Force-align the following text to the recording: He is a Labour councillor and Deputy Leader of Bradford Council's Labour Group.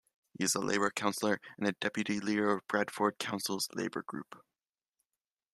He 0.35 0.43
is 0.45 0.55
a 0.55 0.61
Labour 0.61 0.89
councillor 0.89 1.39
and 1.59 1.79
Deputy 1.79 2.19
Leader 2.19 2.51
of 2.53 2.65
Bradford 2.67 3.19
Council's 3.19 3.69
Labour 3.75 4.01
Group. 4.01 4.43